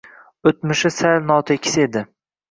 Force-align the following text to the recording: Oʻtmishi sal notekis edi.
Oʻtmishi 0.51 0.91
sal 0.95 1.27
notekis 1.31 1.77
edi. 1.83 2.03